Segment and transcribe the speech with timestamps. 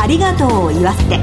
[0.00, 1.18] ありがとうを言わせて。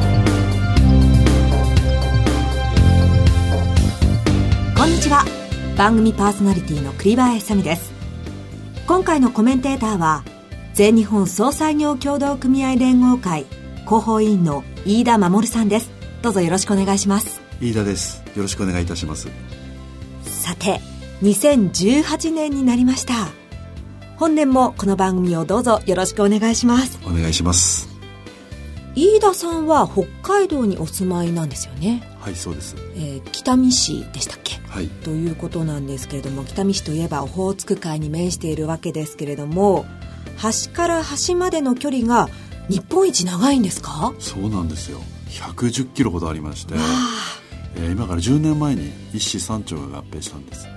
[4.76, 5.24] こんにちは。
[5.78, 7.94] 番組パーソナリティの栗林さみです。
[8.86, 10.26] 今回のコメンテーターは
[10.74, 13.46] 全日本総裁業協同組合連合会
[13.86, 15.90] 広報委員の飯田守さんです。
[16.22, 17.42] どうぞよろしくお願いします。
[17.62, 18.24] 飯田です。
[18.36, 19.30] よろしくお願いいたします。
[20.24, 20.82] さて
[21.22, 23.14] 2018年になりました。
[24.18, 27.00] 本年もこの番組をどうぞよろしくお願いします。
[27.06, 27.95] お願いします
[28.96, 32.02] 飯田さんは北海道にお住まいなんですよね。
[32.20, 34.56] はいそうです、えー、北見市でしたっけ？
[34.68, 34.88] はい。
[34.88, 39.86] ということなんですけれども北見市といえばオホーツク海に面しているわけですけれども
[40.38, 42.30] 端から端までの距離が
[42.70, 44.14] 日本一長いんですか？
[44.20, 45.02] そうなんですよ。
[45.30, 46.76] 110キロほどありまして、
[47.76, 50.68] えー、今から10年前に一市三町が合併したんです。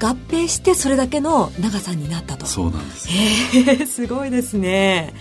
[0.00, 2.46] 合併してそれだけの長さになったと。
[2.46, 3.08] そうなんです。
[3.08, 5.12] へえすごいですね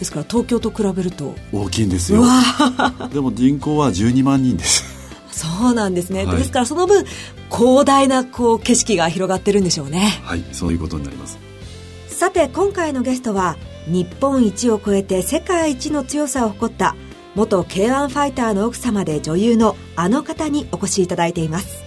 [0.00, 1.34] ですから東京と比べると。
[1.52, 2.24] 大きいんですよ。
[3.12, 4.82] でも人口は12万人です。
[5.30, 7.04] そうなんですね、はい、ですからその分
[7.50, 10.20] 広大なこう景色が広がってるんでしょうね。
[10.24, 11.38] はいそういうことになります。
[12.08, 13.56] さて今回のゲストは
[13.86, 16.96] 日本一を超えて世界一の強さを誇った
[17.34, 21.84] 元 K1 ファイターの奥様で女優のあの方にお越しいただいています。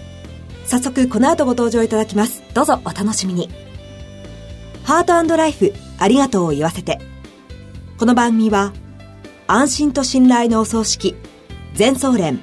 [0.66, 2.44] 早速この後ご登場いただきます。
[2.54, 3.50] どうぞお楽しみに。
[4.84, 7.00] ハートライフありがとうを言わせて
[8.04, 8.74] この番組は
[9.48, 11.16] 安心と信頼のお葬式
[11.74, 12.42] 全総連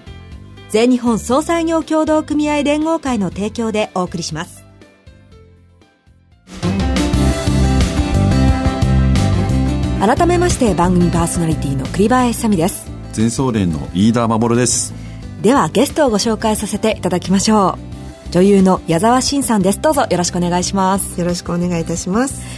[0.71, 4.65] 全日本総裁業協同組合連合会の提供でお送りします。
[10.01, 12.91] 改めまして番組パーソナリティの栗林さみです。
[13.13, 14.95] 全総連の飯田守です。
[15.43, 17.77] ではゲストをご紹介させていただきましょ
[18.29, 18.31] う。
[18.31, 19.81] 女優の矢沢慎さんです。
[19.83, 21.21] どうぞよろしくお願いします。
[21.21, 22.50] よろしくお願いいたします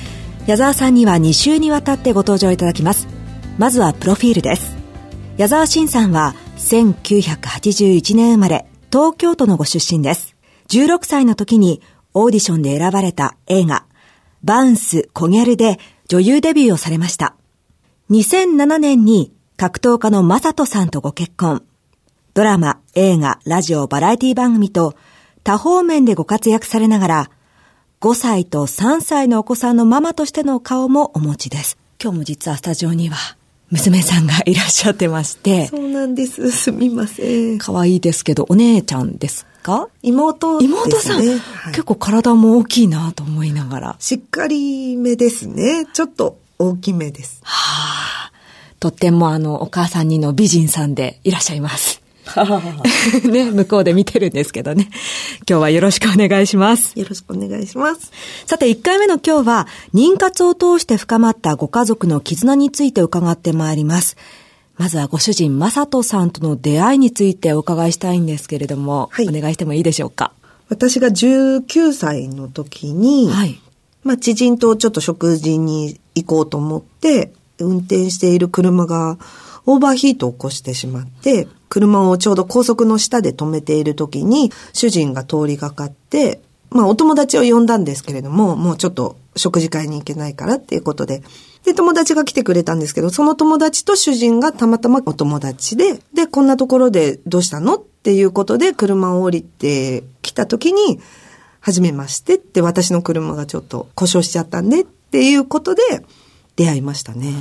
[0.46, 3.06] 矢沢さんには2週にわたってご登場いただきます。
[3.58, 4.76] まずはプロフィールです。
[5.36, 10.34] 矢沢慎さんは1981年生まれ東京都のご出身です。
[10.68, 11.80] 16歳の時に
[12.12, 13.86] オーディションで選ばれた映画
[14.42, 15.78] バウンス・コギャルで
[16.08, 17.36] 女優デビューをされました。
[18.10, 21.62] 2007年に格闘家のマサトさんとご結婚。
[22.34, 24.94] ドラマ、映画、ラジオ、バラエティ番組と
[25.44, 27.30] 多方面でご活躍されながら、
[28.02, 31.78] 5歳と3歳のお子さんのママとしての顔もお持ちです。
[32.02, 33.16] 今日も実はスタジオには
[33.70, 35.68] 娘さんがいらっしゃってまして。
[35.68, 36.50] そうなんです。
[36.50, 37.58] すみません。
[37.58, 39.86] 可愛いですけど、お姉ちゃんですか？
[40.02, 41.26] 妹ね、妹さん、はい、
[41.68, 43.96] 結構体も大きいなと思いながら。
[44.00, 45.86] しっかりめですね。
[45.92, 47.38] ちょっと大きめです。
[47.44, 48.32] はあ。
[48.80, 52.01] とってもあの、お母さんにの美人さんでいらっしゃいます。
[53.30, 54.88] ね、向こうで見てるんですけどね。
[55.48, 56.98] 今日はよろしくお願いします。
[56.98, 58.12] よろしくお願いします。
[58.46, 64.16] さて、1回目の今日は、妊活を通して深まったご家族の絆について伺ってまいります。
[64.78, 70.32] まずはご主人、まさとさんとの出会いについてお伺いしたいんですけれども、はい、お願いしてもいいでしょうか？
[70.68, 73.60] 私が19歳の時に、はい、
[74.04, 79.18] まあ、知人とちょっと食事に行こうと思って、運転している車が
[79.66, 91.22] オーバーヒートを起こしてしまって、車をちょうど高速の下で止めている時に、主人が通りがかって、まあお友達を呼んだんですけれども、もうちょっと食事会に行けないからっていうことで、
[91.64, 101.00] で、友達が来てくれたんですけど、その友達と主人がたまたまお友達で、で、こんなところでどうしたのっていうことで車を降りてきた時に、
[101.60, 105.82] はじめましてって私の車がちょっと故障しちゃったんでっていうことで
[106.56, 107.32] 出会いましたね。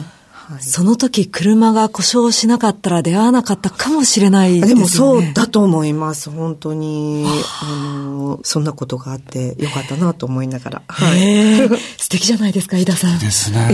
[0.52, 4.76] はい、その時車が故障しなかったら出会わなかったかもしれないですね。
[4.76, 6.30] でもそうだと思います。
[6.30, 7.26] 本当に、
[7.64, 10.82] あの、そんなことがあってよかったなと思いながら。
[10.90, 11.70] はい。
[11.98, 13.20] 素敵じゃないですか、井田さん。
[13.20, 13.70] ですね。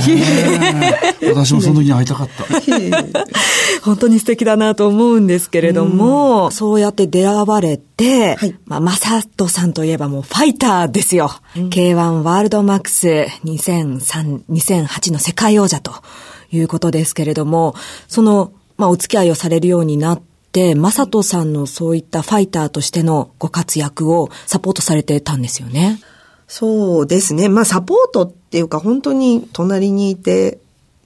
[1.34, 2.46] 私もその時に会いたかった。
[3.82, 11.32] 本当に素敵だなと思うんですけれども、うそうやって出会われて、はい、まあ、とさんといえばもうファイターですよ。
[11.56, 13.08] うん、K1 ワールドマックス
[13.46, 15.92] 2003、2008の世界王者と。
[16.52, 17.76] いうことですけれども、
[18.08, 20.22] その、まあ、お付き合いをされるようになっ
[20.52, 26.00] て、まさとさんのそういったファイターとしてのご活躍をサポートされてたんですよね。
[26.48, 27.50] そうですね。
[27.50, 30.60] まあ、サポートっていうか、本当に隣にいて、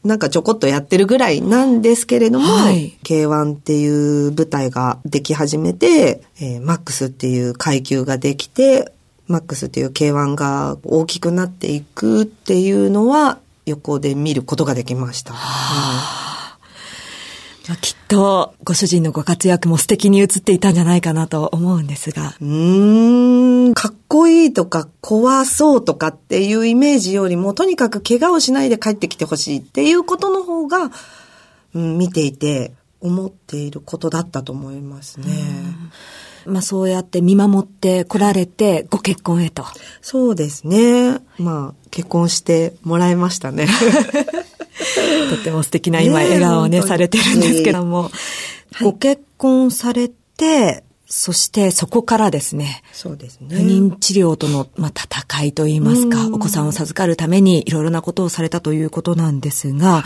[0.04, 8.92] なんかちょこっとやってるぐらいなんですけれども、はい、K1 っていう舞台ができ始めて、えー、マックスっていう階級ができて、
[9.28, 15.34] マックスっていう K1 が大きくなっていくっていうのは、横で見ることができました。
[15.34, 16.58] は
[17.70, 22.36] あ、きっとご主人のご活躍も素敵に映っていたんじゃないかなと思うんですが。
[22.42, 30.92] うーん、かっこいいとか怖そうとかっていうイメージよりも、とにかく怪我をしないで帰ってきてほしいっていうことの方が、
[31.74, 35.26] うん、見ていて思っていることだったと思いますね。
[36.46, 39.66] まあそうやって見守って来られてご結婚へと。
[40.02, 41.20] そうですね。
[41.38, 43.68] まあ結婚してもらいましたね。
[45.30, 48.12] とっても素敵な今笑顔をね、されてるんですけども、
[48.82, 52.84] ご結婚されて、そしてそこからですね。
[52.94, 53.56] そうですね。
[53.56, 60.04] 不妊治療との、まあ、戦いといいますか、お子さんを授かるためにいろいろなことをされたということなんですが、はい、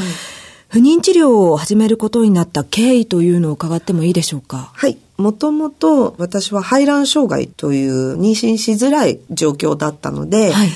[0.67, 4.71] 不妊治療を始めることになった経緯というのを伺ってもいいでしょうか？
[4.73, 4.97] はい。
[5.17, 10.69] もともと私は排卵障害という妊娠しづらい状況だったので、はい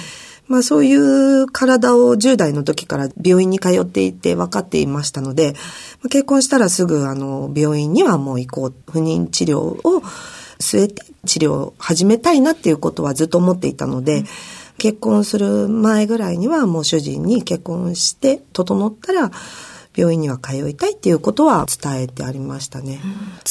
[0.49, 5.53] まあそういう体を10代の時から病院に通っていて分かっていましたので、
[6.09, 8.73] 結婚したらすぐあの病院にはもう行こう。
[8.91, 10.01] 不妊治療を
[10.59, 14.23] 据えて治療を始めたいなっていうことはずっと思っていたので、
[14.79, 19.31] 結婚する前ぐらいにはもう主人に結婚して整ったら
[19.99, 22.99] 病院には通いたいっていうことは伝えてありましたね。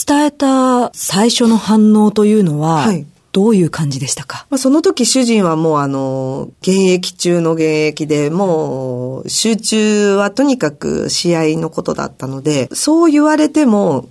[0.07, 14.09] 伝えた最初の反応というのは、はい、どういう感じでしたか、まあ、その時主人はもうあの、現役中の現役で、もう集中はとにかく試合のことだったので、そう言われても、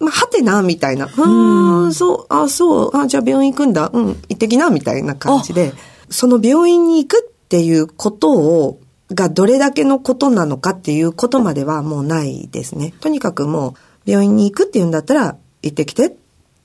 [0.00, 1.08] まあ、はてな、みたいな。
[1.16, 3.90] うん、そう、あ、そう、あ、じゃあ病院行くんだ。
[3.92, 5.72] うん、行ってきな、みたいな感じで、
[6.08, 8.80] その病院に行くっていうことを、
[9.12, 12.94] がどれだけのことなのかっていうことまではもうないですね。
[13.00, 13.74] とにかくも
[14.06, 16.16] う、病院に行くっていうんだったら、行ってきて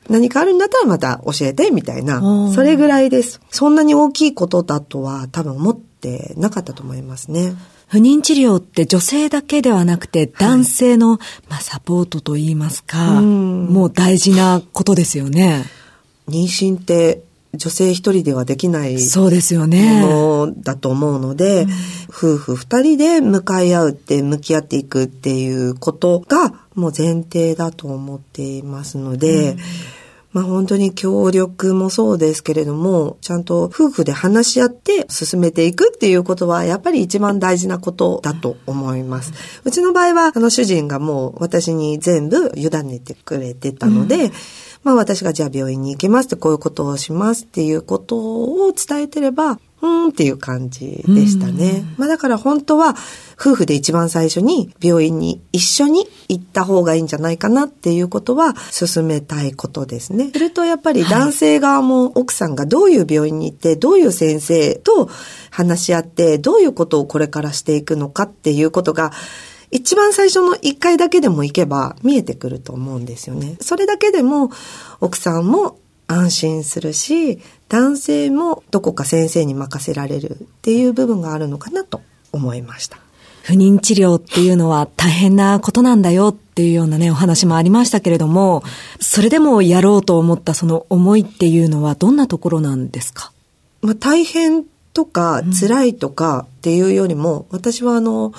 [0.09, 2.51] 何かあるんだったらまた教えて、みたいな。
[2.53, 3.41] それぐらいです。
[3.49, 7.55] そんなに大きいことだとは多分思ってなかったと思いますね。
[7.87, 11.19] 不妊治療って女性だけではなくて男性の、はい、
[11.49, 15.65] まあ、サポートといいますか、うもう大事なことですよね。
[16.27, 17.23] 妊娠って
[17.57, 20.01] 女性一人ではできないそうですよね。
[20.01, 21.69] ものだと思うので、うん、
[22.09, 29.59] 夫婦二人で向かい合うって向き合っていくっていうことがもう前提だと思っていますので、うん
[30.35, 39.31] まあ本当に協力もそうですけれども、ちゃんと夫婦で話し合って進めていくっていうことは、やっぱり一番大事なことだと思います。
[39.63, 44.31] うちの場合は、あの主人がもう私に全部委ねてくれてたので、うん
[44.85, 51.83] まあ私がじゃあ病院に行きますってこういうことをしますっていうことを伝えてれば、うんっていう感じでしたね。
[51.97, 52.95] まあだから本当は
[53.39, 60.29] 夫婦で一番最初に病院に一緒に行った方がいいんじゃないかなっていうことは進めたいことですね。
[60.31, 65.09] するとやっぱり男性側も奥さんがどういう病院に行ってどういう先生と
[65.51, 69.11] 話し合ってどういうことをこれからしていくのかっていうことが
[69.71, 73.57] 一番最初の一回だけでも行けば見えてくると思うんですよね。
[73.61, 74.51] それだけでも
[75.01, 82.01] 奥さんも安心するし、男性もどこか先生に任せられるっていう部分があるのかなと
[82.31, 82.99] 思いました。
[83.43, 88.63] 不妊治療っていうのは大変なことなんだよっていうようなね、お話もありましたけれども、
[88.99, 93.31] それでもやろうと思ったその思いっていうのはどんなところなんですか？
[93.81, 94.63] まあ大変
[94.93, 98.33] とか辛いとかっていうよりも、うん、私はあの、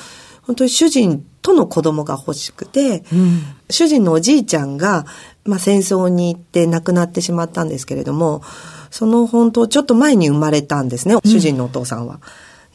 [0.46, 5.06] 本当に主人との子供が欲しくて、うん、主人のおじいちゃんが、
[5.44, 8.42] まあ、戦争に行って亡くなってしまったんですけれども、
[8.90, 12.20] その本当ちょっと前に生まれたんですね、主人のお父さんは。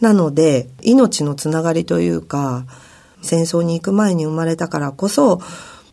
[0.02, 2.66] なので、命のつながりというか、
[3.22, 5.42] 戦争に行く前に生まれたからこそ、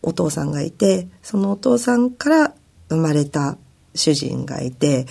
[0.01, 2.53] お父さんがいて、そのお父さんから
[2.89, 3.57] 生まれた
[3.95, 5.05] 主人がいて、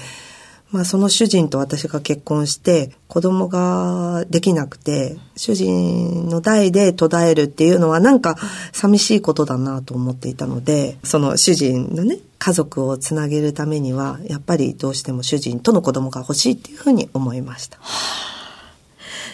[0.71, 8.37] まあその主人と私が結婚して子供ができなくて主人の代で途絶えるっていうのはなんか
[8.73, 17.79] 寂しいことだなと思っていたのでその主人のね家族をつなげるためにはやっぱりどうしても主人との子供が欲しいっていうふうに思いました。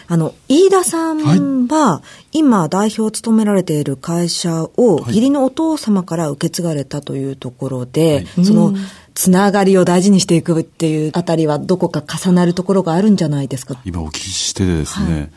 [0.07, 0.17] あ。
[0.17, 2.01] の、飯田さんは、
[2.31, 8.73] 今代表を務められている会社を、義理のお父様から受け継がれたというところで、はい、その、
[9.15, 13.81] つながりを大事にしていくっていうあたりはどこか重なるところがあるんじゃないですか？
[13.85, 15.29] 今お聞きしてですね、はい、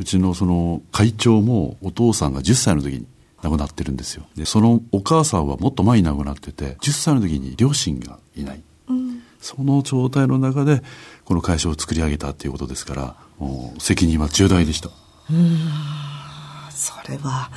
[0.00, 3.06] うちのその会長もお父さんが10歳の時に
[3.42, 4.26] 亡くなってるんですよ。
[4.36, 8.60] で、そのお母さんはもっと前に亡くなってて、10歳の時に両親がいない。
[8.88, 10.82] うん、その状態の中で、
[11.24, 13.14] この会社を作り上げたっていうことですから、
[13.78, 14.90] 責任は重大でした。
[15.30, 15.58] うん、
[16.70, 17.50] それは、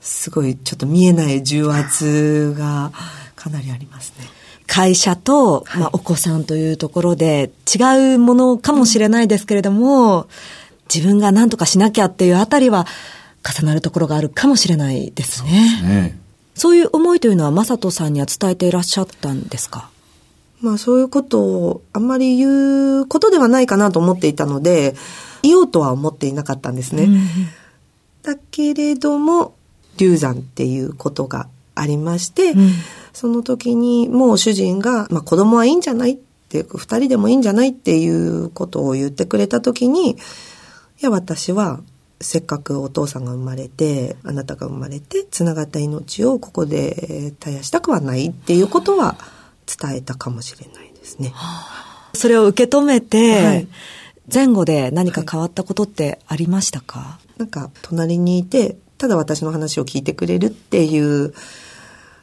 [0.00, 2.92] すごいちょっと見えない重圧が
[3.34, 4.24] かなりありますね。
[4.68, 10.28] 会社と、まあ、お子さんというところで違うものかもしれないですけれども、
[10.94, 12.86] 自分が何とかしなきゃっていうあたりは
[13.42, 15.50] 重なるところがあるかもしれないですね。
[15.80, 16.18] そうね。
[16.54, 19.90] そういう思いというのは、正人さんには伝えていらっしゃったんですか？
[20.60, 24.94] まあそういうことをあんまり言うことではないかなと思っていたので、
[25.42, 27.04] 言おうとは思っていなかったんですね。
[27.04, 27.26] うん、
[28.22, 29.54] だけれども、
[29.98, 32.70] 流産っていうことがありまして、うん、
[33.18, 36.16] その時にもう主人が、まあ、子供はいいんじゃないっ
[36.48, 40.16] ていう、二人でもいいんじゃないっていうことを言ってくれた時に、い
[41.00, 41.80] や、私は
[42.20, 49.16] せっかくお父さんが生まれて、あなたが生まれて、つながった命をここで絶やしたくはないっていうことは
[49.66, 51.34] 伝えたかもしれないですね。
[52.14, 53.68] それを受け止めて、はい、
[54.32, 61.34] 前後で何か変わったことってありましたか、はい、なんか、隣にいて、ただ私の話を聞いてくれるっていう、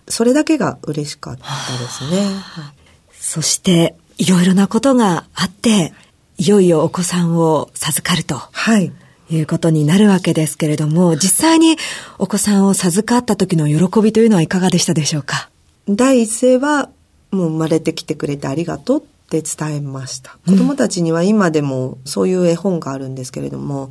[0.08, 2.26] それだけが嬉しかったですね。
[2.26, 2.74] はい、
[3.20, 5.94] そして、いろいろなことがあって、
[6.38, 8.36] いよいよお子さんを授かると。
[8.36, 8.92] はい。
[9.28, 11.78] いうことになるわけですけれども、実際に
[12.20, 15.50] お子さんを授かった時の喜びというのはいかがでしたでしょうか？
[15.90, 16.90] 第一声は、
[17.32, 20.38] もう生まれてきてくれてありがとうって伝えました。
[20.46, 23.90] 子供たちには今でもそういう絵本があるんですけれども、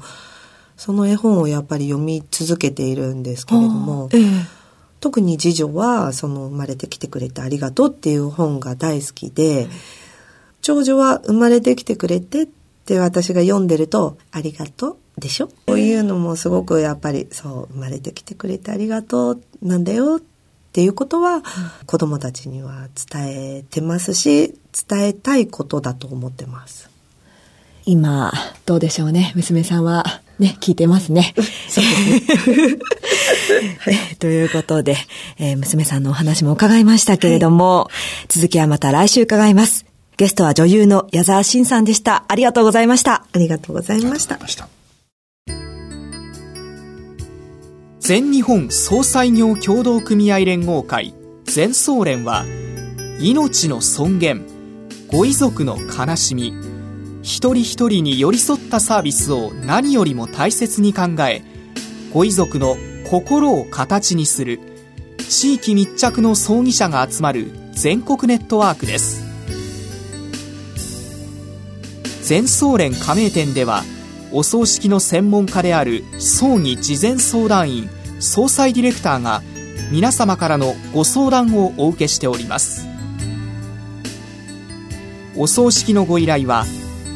[0.76, 4.22] その絵本をやっぱり読み続けているんですけれども、ええ、
[5.04, 9.68] 特に次女はその生まれてきてくれてありがとうっていう本が大好きで、
[10.62, 12.46] 長女は生まれてきてくれてっ
[12.86, 15.48] て私が読んでると、ありがとうでしょ？
[15.66, 20.20] こういうのもすごくやっぱりそう生まれてきてくれてありがとうなんだよっ
[20.72, 21.42] ていうことは、
[21.84, 24.54] 子供たちには伝えてますし
[24.88, 26.88] 伝えたいことだと思ってます。
[27.84, 28.32] 今
[28.64, 29.34] どうでしょうね。
[29.36, 31.34] 娘さんはね聞いてますね。
[31.68, 32.78] そうですね
[34.18, 34.96] ということで、
[35.38, 37.90] えー、娘さんのお話も伺いましたけれども、は
[38.24, 42.24] い、続きはまた来週伺いますゲストは女優の矢沢慎さんでした。
[42.28, 43.26] ありがとうございました。
[43.32, 44.38] ありがとうございました。
[47.98, 51.14] 全日本総裁業協同組合連合会
[51.44, 52.44] 全総連は
[53.18, 54.44] 命の尊厳
[55.08, 56.52] ご遺族の悲しみ
[57.22, 61.42] 一人一人に寄り添ったサービスを何よりも大切に考え
[62.12, 62.76] ご遺族の
[63.14, 64.58] 心を形にする。
[65.28, 69.22] 地域密着の葬儀者が集まる全国ネットワークです。
[72.24, 73.84] 全総連加盟店では
[74.32, 79.42] お葬式の専門家である葬儀事前相談員総裁ディレクターが
[79.92, 82.88] 皆様からのご相談をお受けしております。
[85.36, 86.64] お葬式のご依頼は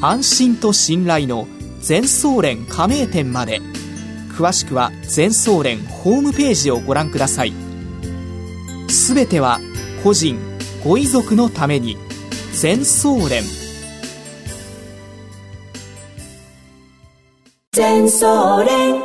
[0.01, 1.49] 安心と信頼の
[1.81, 3.61] 全総連加盟店まで。
[4.39, 7.53] 詳しくは全総連ホームページをご覧ください。
[8.89, 9.59] すべては
[10.05, 10.39] 個人
[10.85, 11.97] ご遺族のために
[12.53, 13.43] 全総連。
[17.73, 19.03] 全総連。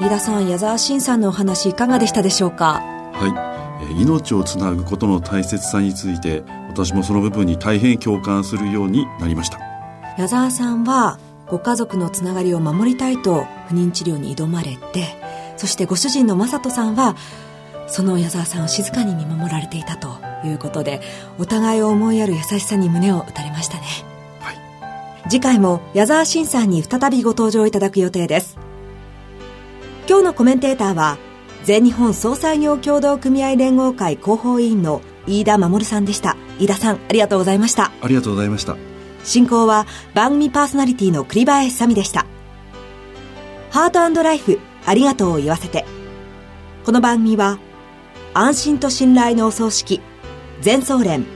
[0.00, 2.80] 飯田さん矢沢慎さんのお話いかがでしたでしょうか？
[3.12, 4.00] はい。
[4.00, 9.60] 命をつなぐことの大切さについて私もその部分に大変共感するようになりました。
[10.16, 15.16] 矢沢さんはご家族のつながりを守りたいと不妊治療に挑まれて
[15.56, 17.16] そしてご主人の正人さんは
[17.88, 20.08] その矢沢さんを静かに見守られていたと
[20.44, 21.00] いうことで
[21.38, 23.84] お互いを思いやる優しさに胸を打たれましたね。
[25.28, 28.58] 次回も矢沢慎さんに再びご登場いただく予定です。
[30.08, 31.18] 今日のコメンテーターは
[31.64, 36.36] 全日本総裁業協同組合連合会広報委員の飯田守さんでした。
[36.60, 37.90] 飯田さんありがとうございました。
[38.00, 38.95] ありがとうございました
[39.26, 42.24] 進行は番組パーソナリティの栗林さみでした
[43.70, 45.84] ハートライフありがとうを言わせて
[46.84, 47.58] この番組は
[48.32, 50.00] 安心と信頼のお葬式
[50.60, 51.26] 全総連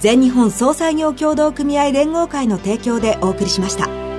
[0.00, 4.11] 全日本総裁業協同組合連合会の提供でお送りしました。